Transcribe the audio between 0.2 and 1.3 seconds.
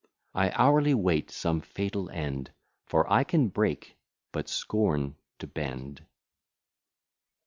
I hourly wait